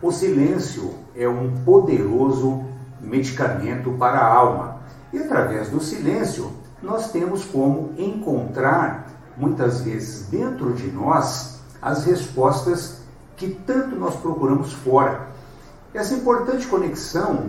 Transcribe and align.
O 0.00 0.12
silêncio 0.12 0.94
é 1.12 1.28
um 1.28 1.64
poderoso 1.64 2.64
medicamento 3.00 3.90
para 3.98 4.20
a 4.20 4.32
alma. 4.32 4.80
E 5.12 5.18
através 5.18 5.70
do 5.70 5.80
silêncio, 5.80 6.52
nós 6.80 7.10
temos 7.10 7.44
como 7.44 7.94
encontrar, 7.98 9.08
muitas 9.36 9.80
vezes 9.80 10.28
dentro 10.28 10.72
de 10.72 10.86
nós, 10.92 11.60
as 11.82 12.04
respostas 12.04 13.00
que 13.36 13.48
tanto 13.66 13.96
nós 13.96 14.14
procuramos 14.14 14.72
fora. 14.72 15.30
Essa 15.92 16.14
importante 16.14 16.68
conexão, 16.68 17.46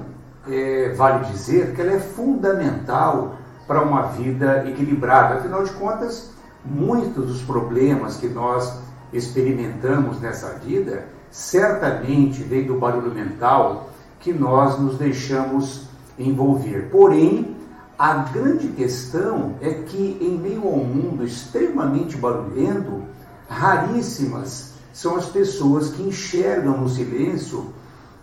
é, 0.48 0.92
vale 0.98 1.26
dizer 1.26 1.76
que 1.76 1.82
ela 1.82 1.92
é 1.92 2.00
fundamental 2.00 3.36
para 3.68 3.84
uma 3.84 4.08
vida 4.08 4.68
equilibrada. 4.68 5.36
Afinal 5.36 5.64
de 5.64 5.72
contas, 5.74 6.32
muitos 6.66 7.28
dos 7.28 7.44
problemas 7.44 8.18
que 8.18 8.28
nós 8.28 8.74
experimentamos 9.14 10.20
nessa 10.20 10.54
vida 10.54 11.19
certamente 11.32 12.44
vem 12.44 12.66
do 12.66 12.76
barulho 12.76 13.14
mental 13.14 13.90
que 14.20 14.34
nós 14.34 14.80
nos 14.80 14.98
deixamos 14.98 15.84
envolver. 16.18 16.90
Porém, 16.92 17.56
a 17.98 18.14
grande 18.16 18.70
questão 18.70 19.56
é 19.62 19.74
que, 19.74 20.18
em 20.22 20.38
meio 20.38 20.64
a 20.64 20.72
um 20.72 20.84
mundo 20.84 21.24
extremamente 21.24 22.18
barulhento, 22.18 23.04
raríssimas 23.48 24.74
são 24.94 25.16
as 25.16 25.26
pessoas 25.26 25.90
que 25.90 26.04
enxergam 26.04 26.78
no 26.78 26.90
silêncio 26.90 27.74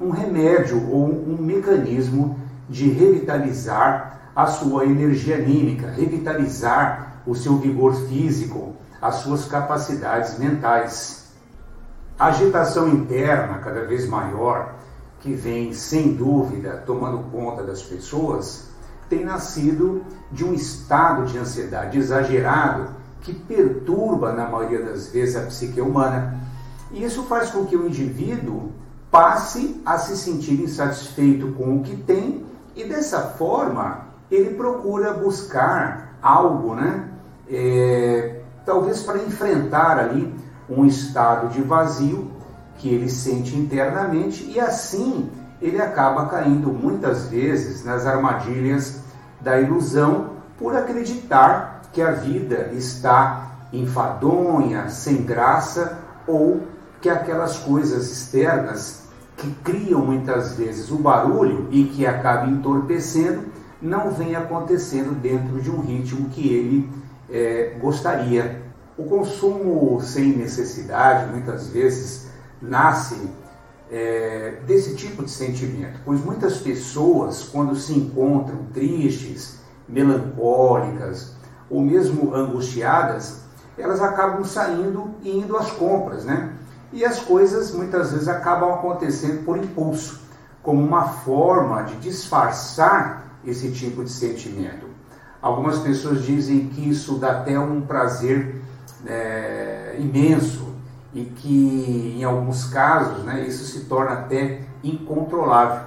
um 0.00 0.10
remédio 0.10 0.90
ou 0.90 1.06
um 1.06 1.38
mecanismo 1.40 2.38
de 2.68 2.88
revitalizar 2.88 4.30
a 4.34 4.46
sua 4.46 4.84
energia 4.84 5.36
anímica, 5.36 5.90
revitalizar 5.90 7.22
o 7.26 7.34
seu 7.34 7.56
vigor 7.56 7.94
físico, 8.08 8.74
as 9.00 9.16
suas 9.16 9.46
capacidades 9.46 10.38
mentais. 10.38 11.25
A 12.18 12.28
agitação 12.28 12.88
interna 12.88 13.58
cada 13.58 13.84
vez 13.84 14.08
maior, 14.08 14.74
que 15.20 15.34
vem 15.34 15.74
sem 15.74 16.14
dúvida 16.14 16.82
tomando 16.86 17.30
conta 17.30 17.62
das 17.62 17.82
pessoas, 17.82 18.68
tem 19.08 19.22
nascido 19.22 20.02
de 20.32 20.42
um 20.42 20.54
estado 20.54 21.26
de 21.26 21.36
ansiedade 21.36 21.98
exagerado 21.98 22.88
que 23.20 23.34
perturba, 23.34 24.32
na 24.32 24.48
maioria 24.48 24.82
das 24.82 25.08
vezes, 25.08 25.36
a 25.36 25.42
psique 25.42 25.80
humana. 25.80 26.40
E 26.90 27.04
isso 27.04 27.24
faz 27.24 27.50
com 27.50 27.66
que 27.66 27.76
o 27.76 27.86
indivíduo 27.86 28.72
passe 29.10 29.82
a 29.84 29.98
se 29.98 30.16
sentir 30.16 30.60
insatisfeito 30.60 31.52
com 31.52 31.76
o 31.76 31.82
que 31.82 31.96
tem 31.96 32.46
e, 32.74 32.84
dessa 32.84 33.20
forma, 33.20 34.06
ele 34.30 34.54
procura 34.54 35.12
buscar 35.12 36.16
algo, 36.22 36.74
né? 36.74 37.10
É, 37.48 38.40
talvez 38.64 39.02
para 39.02 39.18
enfrentar 39.18 39.98
ali 39.98 40.34
um 40.68 40.84
estado 40.84 41.48
de 41.48 41.62
vazio 41.62 42.30
que 42.78 42.88
ele 42.88 43.08
sente 43.08 43.56
internamente 43.56 44.44
e 44.44 44.60
assim 44.60 45.30
ele 45.60 45.80
acaba 45.80 46.26
caindo 46.26 46.70
muitas 46.70 47.28
vezes 47.28 47.84
nas 47.84 48.06
armadilhas 48.06 49.00
da 49.40 49.60
ilusão 49.60 50.30
por 50.58 50.76
acreditar 50.76 51.82
que 51.92 52.02
a 52.02 52.10
vida 52.10 52.70
está 52.72 53.68
enfadonha, 53.72 54.88
sem 54.88 55.22
graça 55.22 55.98
ou 56.26 56.62
que 57.00 57.08
aquelas 57.08 57.58
coisas 57.58 58.10
externas 58.10 59.06
que 59.36 59.50
criam 59.62 60.04
muitas 60.04 60.56
vezes 60.56 60.90
o 60.90 60.96
barulho 60.96 61.68
e 61.70 61.84
que 61.84 62.06
acaba 62.06 62.46
entorpecendo 62.46 63.44
não 63.80 64.10
vem 64.10 64.34
acontecendo 64.34 65.14
dentro 65.20 65.60
de 65.60 65.70
um 65.70 65.80
ritmo 65.80 66.28
que 66.30 66.48
ele 66.48 66.90
é, 67.30 67.76
gostaria. 67.80 68.65
O 68.98 69.04
consumo 69.04 70.00
sem 70.00 70.36
necessidade, 70.36 71.30
muitas 71.30 71.68
vezes, 71.68 72.28
nasce 72.62 73.30
é, 73.90 74.60
desse 74.66 74.96
tipo 74.96 75.22
de 75.22 75.30
sentimento, 75.30 76.00
pois 76.04 76.24
muitas 76.24 76.58
pessoas, 76.58 77.42
quando 77.44 77.76
se 77.76 77.92
encontram 77.92 78.64
tristes, 78.72 79.58
melancólicas 79.88 81.34
ou 81.68 81.80
mesmo 81.80 82.34
angustiadas, 82.34 83.40
elas 83.78 84.00
acabam 84.00 84.44
saindo 84.44 85.14
e 85.22 85.38
indo 85.38 85.56
às 85.56 85.70
compras, 85.72 86.24
né? 86.24 86.52
E 86.92 87.04
as 87.04 87.20
coisas 87.20 87.72
muitas 87.72 88.12
vezes 88.12 88.28
acabam 88.28 88.72
acontecendo 88.72 89.44
por 89.44 89.58
impulso, 89.58 90.20
como 90.62 90.82
uma 90.82 91.08
forma 91.08 91.82
de 91.82 91.96
disfarçar 91.96 93.38
esse 93.44 93.70
tipo 93.70 94.02
de 94.02 94.10
sentimento. 94.10 94.86
Algumas 95.42 95.78
pessoas 95.80 96.24
dizem 96.24 96.68
que 96.68 96.88
isso 96.88 97.18
dá 97.18 97.40
até 97.40 97.58
um 97.58 97.82
prazer 97.82 98.55
é, 99.04 99.96
imenso 99.98 100.74
e 101.12 101.24
que, 101.24 102.14
em 102.18 102.24
alguns 102.24 102.64
casos, 102.64 103.24
né, 103.24 103.46
isso 103.46 103.64
se 103.64 103.86
torna 103.86 104.12
até 104.12 104.62
incontrolável. 104.84 105.82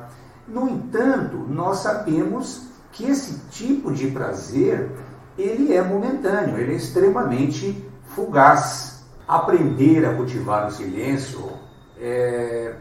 No 0.47 0.67
entanto, 0.67 1.37
nós 1.47 1.79
sabemos 1.79 2.63
que 2.91 3.05
esse 3.05 3.39
tipo 3.51 3.91
de 3.93 4.07
prazer 4.07 4.91
ele 5.37 5.73
é 5.73 5.81
momentâneo, 5.81 6.57
ele 6.57 6.73
é 6.73 6.75
extremamente 6.75 7.85
fugaz. 8.15 9.03
Aprender 9.27 10.05
a 10.05 10.15
cultivar 10.15 10.67
o 10.67 10.71
silêncio, 10.71 11.51
é, 11.99 12.75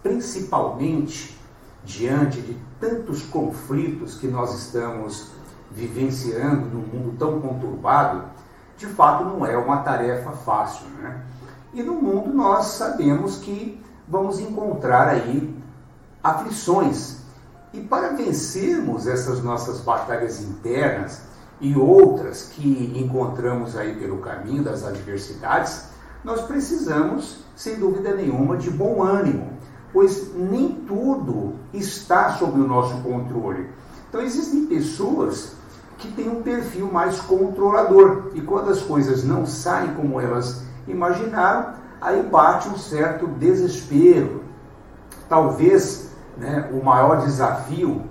principalmente 0.00 1.36
diante 1.84 2.40
de 2.40 2.56
tantos 2.78 3.22
conflitos 3.22 4.14
que 4.14 4.28
nós 4.28 4.54
estamos 4.54 5.32
vivenciando 5.70 6.66
num 6.66 6.86
mundo 6.86 7.16
tão 7.18 7.40
conturbado, 7.40 8.22
de 8.78 8.86
fato 8.86 9.24
não 9.24 9.44
é 9.44 9.56
uma 9.56 9.78
tarefa 9.78 10.30
fácil. 10.30 10.86
Né? 11.02 11.20
E 11.74 11.82
no 11.82 11.94
mundo 11.94 12.32
nós 12.32 12.66
sabemos 12.66 13.38
que 13.38 13.82
vamos 14.06 14.40
encontrar 14.40 15.08
aí 15.08 15.54
aflições. 16.22 17.18
E 17.74 17.80
para 17.80 18.14
vencermos 18.14 19.06
essas 19.06 19.42
nossas 19.42 19.80
batalhas 19.80 20.40
internas 20.40 21.22
e 21.60 21.76
outras 21.76 22.50
que 22.54 22.92
encontramos 22.96 23.76
aí 23.76 23.94
pelo 23.96 24.18
caminho 24.18 24.62
das 24.62 24.84
adversidades, 24.86 25.88
nós 26.24 26.42
precisamos, 26.42 27.40
sem 27.54 27.76
dúvida 27.76 28.14
nenhuma, 28.14 28.56
de 28.56 28.70
bom 28.70 29.02
ânimo, 29.02 29.52
pois 29.92 30.34
nem 30.34 30.68
tudo 30.86 31.56
está 31.74 32.30
sob 32.32 32.58
o 32.58 32.66
nosso 32.66 33.02
controle. 33.02 33.68
Então 34.08 34.22
existem 34.22 34.66
pessoas 34.66 35.57
que 35.98 36.10
tem 36.12 36.28
um 36.28 36.42
perfil 36.42 36.90
mais 36.90 37.20
controlador. 37.20 38.30
E 38.34 38.40
quando 38.40 38.70
as 38.70 38.80
coisas 38.80 39.24
não 39.24 39.44
saem 39.44 39.94
como 39.94 40.20
elas 40.20 40.62
imaginaram, 40.86 41.74
aí 42.00 42.22
bate 42.22 42.68
um 42.68 42.78
certo 42.78 43.26
desespero. 43.26 44.44
Talvez 45.28 46.10
né, 46.36 46.70
o 46.72 46.82
maior 46.82 47.24
desafio 47.24 48.02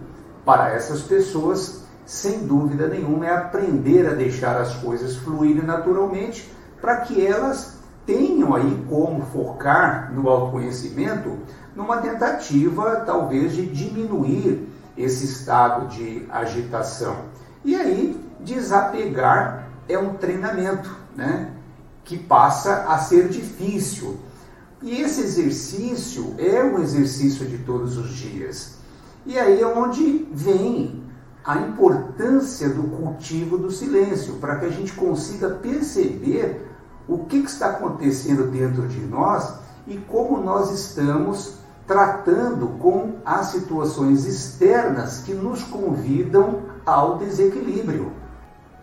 para 0.45 0.69
essas 0.69 1.01
pessoas, 1.01 1.83
sem 2.05 2.45
dúvida 2.45 2.87
nenhuma, 2.87 3.25
é 3.25 3.35
aprender 3.35 4.07
a 4.07 4.13
deixar 4.13 4.57
as 4.57 4.75
coisas 4.75 5.15
fluírem 5.15 5.63
naturalmente 5.63 6.53
para 6.79 6.97
que 6.97 7.25
elas 7.25 7.77
tenham 8.05 8.55
aí 8.55 8.85
como 8.89 9.25
focar 9.25 10.13
no 10.13 10.29
autoconhecimento 10.29 11.37
numa 11.75 11.97
tentativa 11.97 13.03
talvez 13.05 13.53
de 13.53 13.65
diminuir 13.65 14.67
esse 14.97 15.25
estado 15.25 15.87
de 15.87 16.25
agitação. 16.29 17.15
E 17.67 17.75
aí, 17.75 18.17
desapegar 18.39 19.67
é 19.89 19.99
um 19.99 20.13
treinamento, 20.13 20.89
né? 21.13 21.51
Que 22.05 22.17
passa 22.17 22.85
a 22.87 22.97
ser 22.97 23.27
difícil. 23.27 24.15
E 24.81 25.01
esse 25.01 25.19
exercício 25.19 26.33
é 26.37 26.63
um 26.63 26.81
exercício 26.81 27.45
de 27.45 27.57
todos 27.57 27.97
os 27.97 28.11
dias. 28.11 28.77
E 29.25 29.37
aí 29.37 29.59
é 29.59 29.67
onde 29.67 30.25
vem 30.31 31.03
a 31.43 31.57
importância 31.57 32.69
do 32.69 32.83
cultivo 32.83 33.57
do 33.57 33.69
silêncio, 33.69 34.35
para 34.35 34.55
que 34.55 34.65
a 34.65 34.71
gente 34.71 34.93
consiga 34.93 35.49
perceber 35.49 36.65
o 37.05 37.25
que, 37.25 37.41
que 37.41 37.49
está 37.49 37.71
acontecendo 37.71 38.49
dentro 38.49 38.87
de 38.87 39.01
nós 39.01 39.55
e 39.85 39.97
como 39.97 40.41
nós 40.41 40.71
estamos 40.71 41.55
tratando 41.85 42.79
com 42.79 43.15
as 43.25 43.47
situações 43.47 44.25
externas 44.25 45.23
que 45.25 45.33
nos 45.33 45.63
convidam 45.63 46.76
ao 46.87 47.17
desequilíbrio. 47.17 48.13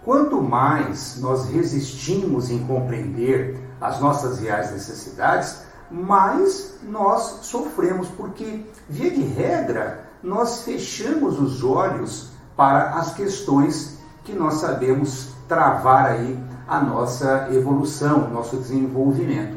Quanto 0.05 0.43
mais 0.43 1.19
nós 1.21 1.49
resistimos 1.49 2.51
em 2.51 2.59
compreender 2.67 3.59
as 3.81 3.99
nossas 3.99 4.39
reais 4.39 4.71
necessidades, 4.71 5.63
mais 5.91 6.79
nós 6.83 7.39
sofremos, 7.43 8.09
porque, 8.09 8.67
via 8.89 9.11
de 9.11 9.23
regra, 9.23 10.05
nós 10.23 10.63
fechamos 10.63 11.41
os 11.41 11.65
olhos 11.65 12.29
para 12.55 12.91
as 12.91 13.15
questões 13.15 13.99
que 14.23 14.35
nós 14.35 14.55
sabemos 14.55 15.31
travar 15.49 16.07
aí 16.07 16.39
a 16.69 16.81
nossa 16.81 17.49
evolução, 17.53 18.27
o 18.27 18.31
nosso 18.31 18.57
desenvolvimento. 18.57 19.57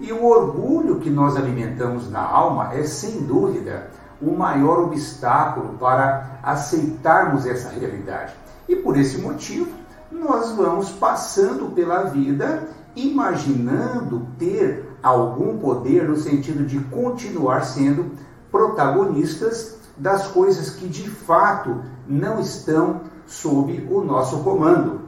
E 0.00 0.12
o 0.12 0.24
orgulho 0.24 1.00
que 1.00 1.10
nós 1.10 1.36
alimentamos 1.36 2.10
na 2.10 2.22
alma 2.22 2.74
é, 2.74 2.84
sem 2.84 3.22
dúvida, 3.22 3.90
o 4.20 4.32
maior 4.36 4.80
obstáculo 4.80 5.76
para 5.78 6.38
aceitarmos 6.42 7.46
essa 7.46 7.68
realidade. 7.70 8.34
E 8.68 8.76
por 8.76 8.96
esse 8.96 9.18
motivo, 9.18 9.70
nós 10.10 10.52
vamos 10.52 10.90
passando 10.90 11.74
pela 11.74 12.04
vida 12.04 12.68
imaginando 12.96 14.26
ter 14.38 14.88
algum 15.02 15.58
poder 15.58 16.08
no 16.08 16.16
sentido 16.16 16.66
de 16.66 16.80
continuar 16.80 17.64
sendo 17.64 18.10
protagonistas 18.50 19.76
das 19.96 20.28
coisas 20.28 20.70
que 20.70 20.88
de 20.88 21.08
fato 21.08 21.82
não 22.06 22.40
estão 22.40 23.02
sob 23.26 23.86
o 23.90 24.02
nosso 24.02 24.42
comando. 24.42 25.00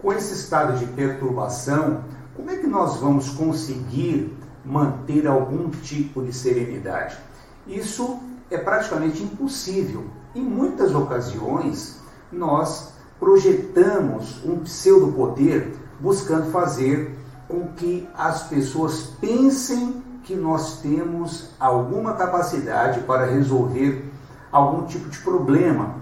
Com 0.00 0.12
esse 0.12 0.32
estado 0.32 0.78
de 0.78 0.86
perturbação, 0.86 2.02
como 2.34 2.50
é 2.50 2.56
que 2.56 2.66
nós 2.66 2.96
vamos 2.96 3.28
conseguir 3.30 4.34
manter 4.64 5.26
algum 5.26 5.68
tipo 5.68 6.22
de 6.22 6.32
serenidade? 6.32 7.18
Isso 7.66 8.18
é 8.50 8.58
praticamente 8.58 9.22
impossível. 9.22 10.04
Em 10.34 10.42
muitas 10.42 10.94
ocasiões, 10.94 11.98
nós 12.32 12.92
projetamos 13.18 14.44
um 14.44 14.58
pseudo-poder 14.60 15.76
buscando 16.00 16.50
fazer 16.50 17.16
com 17.46 17.68
que 17.68 18.08
as 18.16 18.44
pessoas 18.44 19.02
pensem 19.20 20.02
que 20.24 20.34
nós 20.34 20.80
temos 20.80 21.50
alguma 21.58 22.14
capacidade 22.14 23.00
para 23.00 23.26
resolver 23.26 24.10
algum 24.50 24.86
tipo 24.86 25.08
de 25.08 25.18
problema. 25.18 25.96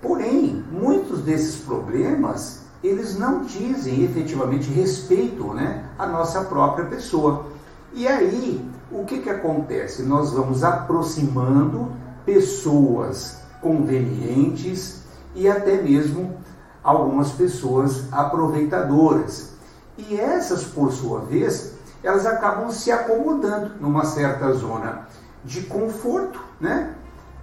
Porém, 0.00 0.64
muitos 0.70 1.20
desses 1.20 1.56
problemas, 1.56 2.62
eles 2.82 3.18
não 3.18 3.44
dizem 3.44 4.04
efetivamente 4.04 4.70
respeito 4.70 5.52
né, 5.54 5.84
à 5.98 6.06
nossa 6.06 6.42
própria 6.44 6.84
pessoa. 6.86 7.46
E 7.92 8.06
aí, 8.08 8.66
o 8.94 9.04
que, 9.04 9.18
que 9.18 9.28
acontece? 9.28 10.02
Nós 10.02 10.32
vamos 10.32 10.62
aproximando 10.62 11.90
pessoas 12.24 13.38
convenientes 13.60 15.02
e 15.34 15.48
até 15.48 15.82
mesmo 15.82 16.36
algumas 16.82 17.32
pessoas 17.32 18.04
aproveitadoras. 18.12 19.54
E 19.98 20.18
essas, 20.18 20.64
por 20.64 20.92
sua 20.92 21.20
vez, 21.20 21.74
elas 22.02 22.24
acabam 22.24 22.70
se 22.70 22.92
acomodando 22.92 23.72
numa 23.80 24.04
certa 24.04 24.52
zona 24.52 25.08
de 25.44 25.62
conforto, 25.62 26.40
né? 26.60 26.94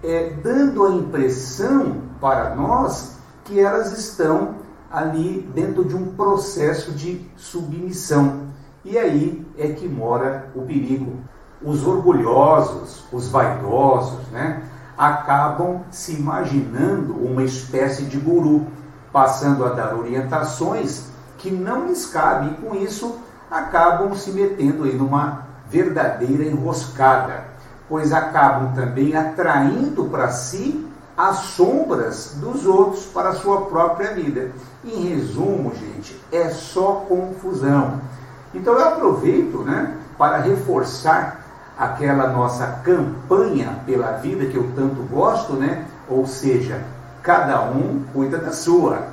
É, 0.03 0.33
dando 0.41 0.85
a 0.85 0.89
impressão 0.91 2.01
para 2.19 2.55
nós 2.55 3.17
que 3.43 3.59
elas 3.59 3.97
estão 3.97 4.55
ali 4.89 5.47
dentro 5.53 5.85
de 5.85 5.95
um 5.95 6.15
processo 6.15 6.91
de 6.91 7.29
submissão. 7.35 8.47
E 8.83 8.97
aí 8.97 9.45
é 9.57 9.67
que 9.69 9.87
mora 9.87 10.49
o 10.55 10.61
perigo. 10.61 11.17
Os 11.63 11.85
orgulhosos, 11.85 13.03
os 13.11 13.27
vaidosos, 13.27 14.27
né, 14.31 14.63
acabam 14.97 15.81
se 15.91 16.13
imaginando 16.13 17.13
uma 17.15 17.43
espécie 17.43 18.03
de 18.03 18.17
guru, 18.17 18.67
passando 19.11 19.65
a 19.65 19.69
dar 19.69 19.95
orientações 19.95 21.05
que 21.37 21.49
não 21.49 21.87
lhes 21.87 22.05
cabem, 22.05 22.51
e 22.51 22.55
com 22.55 22.75
isso 22.75 23.17
acabam 23.49 24.15
se 24.15 24.31
metendo 24.31 24.87
em 24.87 24.99
uma 24.99 25.47
verdadeira 25.69 26.43
enroscada, 26.43 27.45
pois 27.89 28.13
acabam 28.13 28.73
também 28.73 29.15
atraindo 29.15 30.05
para 30.05 30.29
si 30.29 30.87
as 31.17 31.37
sombras 31.37 32.35
dos 32.39 32.65
outros 32.65 33.05
para 33.05 33.29
a 33.29 33.35
sua 33.35 33.65
própria 33.65 34.13
vida. 34.13 34.51
Em 34.83 35.09
resumo, 35.09 35.73
gente, 35.75 36.19
é 36.31 36.49
só 36.49 37.05
confusão. 37.07 37.99
Então 38.53 38.73
eu 38.73 38.87
aproveito 38.87 39.59
né, 39.63 39.97
para 40.17 40.37
reforçar 40.37 41.40
aquela 41.81 42.27
nossa 42.27 42.67
campanha 42.83 43.79
pela 43.87 44.11
vida 44.11 44.45
que 44.45 44.55
eu 44.55 44.71
tanto 44.75 45.01
gosto, 45.09 45.53
né? 45.53 45.83
Ou 46.07 46.27
seja, 46.27 46.79
cada 47.23 47.59
um 47.63 48.03
cuida 48.13 48.37
da 48.37 48.51
sua. 48.51 49.10